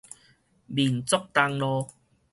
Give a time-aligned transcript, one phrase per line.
[0.65, 1.89] 民族東路